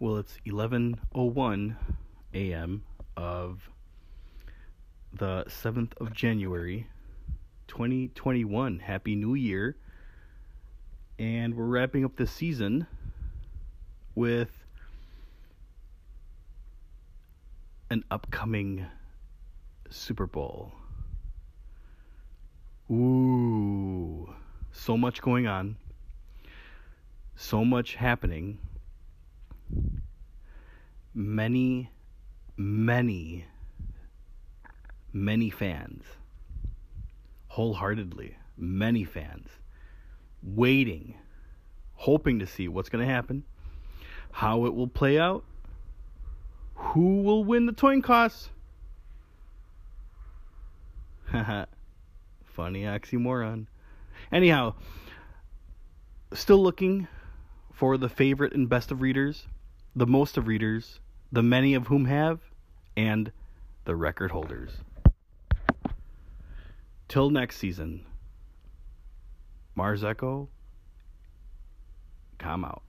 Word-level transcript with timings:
Well, 0.00 0.16
it's 0.16 0.38
11:01 0.44 1.76
a.m. 2.34 2.82
of 3.16 3.70
the 5.12 5.44
7th 5.46 5.92
of 6.00 6.12
January 6.12 6.88
2021. 7.68 8.80
Happy 8.80 9.14
New 9.14 9.34
Year. 9.34 9.76
And 11.20 11.54
we're 11.54 11.66
wrapping 11.66 12.04
up 12.04 12.16
the 12.16 12.26
season 12.26 12.88
with 14.16 14.50
an 17.88 18.04
upcoming 18.10 18.86
Super 19.90 20.26
Bowl. 20.26 20.72
Ooh, 22.90 24.34
so 24.72 24.96
much 24.96 25.22
going 25.22 25.46
on. 25.46 25.76
So 27.36 27.64
much 27.64 27.94
happening. 27.94 28.58
Many, 31.14 31.90
many, 32.56 33.44
many 35.12 35.48
fans, 35.48 36.02
wholeheartedly, 37.46 38.36
many 38.56 39.04
fans, 39.04 39.48
waiting, 40.42 41.14
hoping 41.94 42.40
to 42.40 42.46
see 42.46 42.66
what's 42.66 42.88
going 42.88 43.06
to 43.06 43.12
happen, 43.12 43.44
how 44.32 44.66
it 44.66 44.74
will 44.74 44.88
play 44.88 45.18
out, 45.18 45.44
who 46.74 47.22
will 47.22 47.44
win 47.44 47.66
the 47.66 47.72
coin 47.72 48.02
toss. 48.02 48.50
Haha. 51.26 51.66
Funny 52.44 52.82
oxymoron. 52.82 53.66
Anyhow, 54.30 54.74
still 56.32 56.62
looking 56.62 57.08
for 57.72 57.96
the 57.96 58.08
favorite 58.08 58.52
and 58.52 58.68
best 58.68 58.92
of 58.92 59.00
readers, 59.00 59.46
the 59.96 60.06
most 60.06 60.36
of 60.36 60.46
readers, 60.46 61.00
the 61.34 61.42
many 61.42 61.74
of 61.74 61.88
whom 61.88 62.04
have, 62.04 62.38
and 62.96 63.32
the 63.86 63.96
record 63.96 64.30
holders. 64.30 64.70
Till 67.08 67.28
next 67.28 67.56
season, 67.56 68.06
Mars 69.74 70.04
Echo, 70.04 70.48
come 72.38 72.64
out. 72.64 72.82